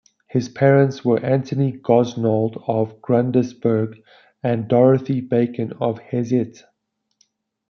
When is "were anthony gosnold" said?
1.05-2.63